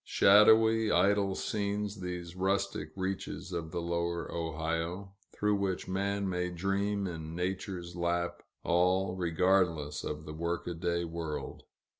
[0.03, 7.05] Shadowy, idle scenes, these rustic reaches of the lower Ohio, through which man may dream
[7.05, 11.65] in Nature's lap, all regardless of the workaday world.